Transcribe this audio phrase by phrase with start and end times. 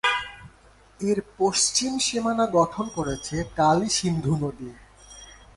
[0.99, 4.69] এর পশ্চিম সীমানা গঠন করেছে কালী সিন্ধু নদী।